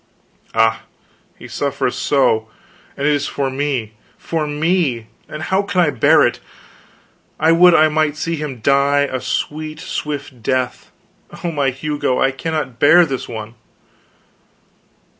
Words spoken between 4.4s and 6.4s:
me! And how can I bear it?